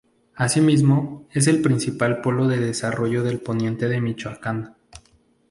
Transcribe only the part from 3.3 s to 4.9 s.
poniente de Michoacán.